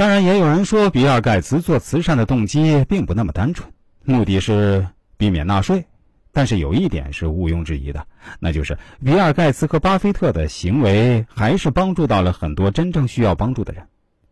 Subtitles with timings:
[0.00, 3.70] 当然，也有人说，比尔盖茨做慈善的动机并不那么单纯，
[4.02, 4.86] 目的是
[5.18, 5.84] 避免纳税。
[6.32, 8.06] 但是有一点是毋庸置疑的，
[8.38, 13.86] 那就是比尔盖茨和巴菲特的行为还是帮助到了很多真正需要帮助的人。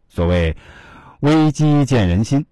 [0.09, 0.57] 所谓
[1.21, 2.46] “危机见人心”，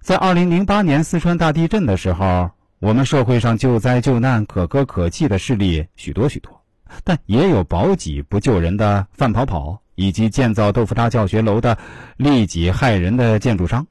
[0.00, 6.63] 在二零零八年四川大地震的时候，我们社会上救灾救难可歌可泣的事例许多许多，
[7.02, 9.80] 但也有保己不救人的范跑跑。
[9.96, 11.78] 以及建造豆腐渣教学楼的
[12.16, 13.86] 利己害人的建筑商，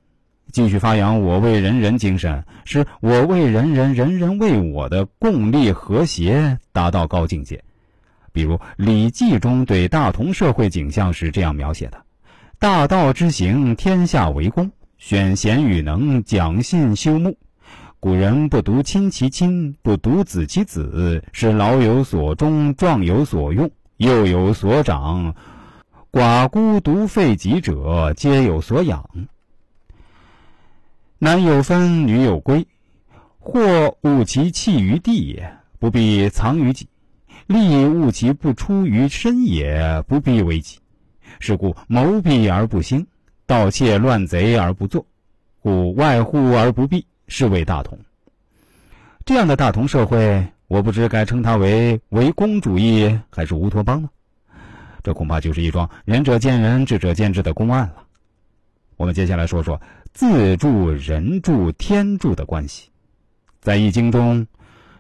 [0.51, 7.63] 继续发扬“我为人人”精神，使“我为人人，人人为我”的共利和谐达到高境界。
[8.33, 12.03] 比如《礼记》中对大同社会景象是这样描写的
[12.59, 17.37] ：“大道之行，天下为公，选贤与能，讲信修睦。
[18.03, 25.33] 古人不独亲其亲，不独子其子，是老有所终，壮有所用，幼有所长。”
[26.11, 29.09] 寡孤独废疾者，皆有所养。
[31.17, 32.67] 男有分，女有归。
[33.39, 36.87] 或物其弃于地也，不必藏于己；
[37.47, 40.77] 利物其不出于身也，不必为己。
[41.39, 43.07] 是故谋闭而不兴，
[43.45, 45.05] 盗窃乱贼而不作，
[45.61, 47.97] 故外户而不闭，是谓大同。
[49.25, 54.09] 这样的大同社会，我不知该称它为唯公主义还是乌托邦呢？
[55.01, 58.03] 这恐怕就是一桩仁者见仁，智者见智的公案了。
[58.95, 59.81] 我们接下来说说
[60.13, 62.89] 自助、人助、天助的关系。
[63.59, 64.45] 在《易经》中，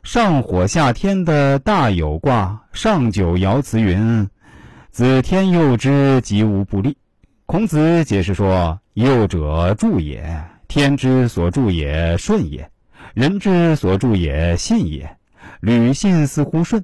[0.03, 4.27] 上火下天的大有卦上九爻辞云
[4.91, 6.97] ：“子天佑之，吉无不利。”
[7.45, 10.43] 孔子解释说：“佑者助也，
[10.73, 12.67] 天之所助也，顺也；
[13.13, 15.07] 人之所助也，信也。
[15.61, 16.83] 履信似乎顺，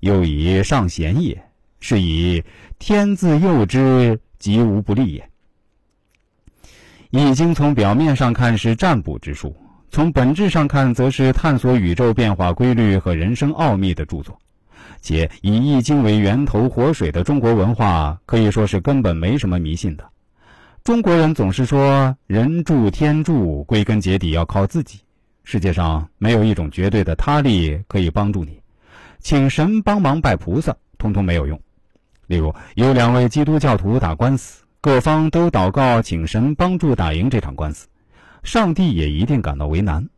[0.00, 1.42] 又以上贤也。”
[1.80, 2.44] 是以
[2.78, 5.30] 天自佑之，吉无不利也。
[7.08, 9.56] 易经从表面上看是占卜之书，
[9.90, 14.38] 从本质上看，则是探索宇宙变化规律和人生奥秘的著作。
[15.00, 20.11] 且以易经为源头活水的中国文化，可以说是根本没什么迷信的。
[20.84, 24.98] 中国人总是说人助天助，归根结底要靠自己。
[25.44, 28.60] 世界上没有一种绝对的他力可以帮助你，
[29.20, 31.60] 请神帮忙拜菩萨，通通没有用。
[32.26, 37.86] 例如，有两位基督教徒打官司，各方都祷告请神帮助打赢这场官司，
[38.42, 40.08] 上帝也一定感到为难，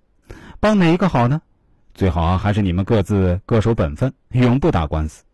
[0.61, 1.43] 帮哪一个好呢？
[1.93, 5.25] 最好还是你们各自各守本分，永不打官司。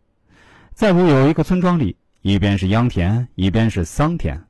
[0.74, 4.42] 再如有一个村庄里，一边是秧田，一边是桑田，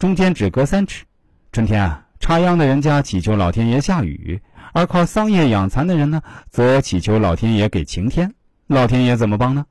[0.00, 1.04] 中间只隔三尺。
[1.52, 4.40] 春天啊，插秧的人家祈求老天爷下雨，
[4.72, 8.32] 而靠桑叶养蚕的人呢，则祈求老天爷给晴天。
[8.66, 9.62] 老天爷怎么帮呢？